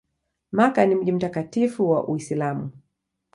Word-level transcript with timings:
Makka 0.51 0.85
ni 0.85 0.95
mji 0.95 1.11
mtakatifu 1.11 1.89
wa 1.89 2.07
Uislamu. 2.07 2.71